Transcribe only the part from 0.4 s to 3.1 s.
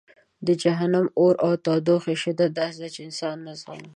د جهنم د اور د تودوخې شدت داسې دی چې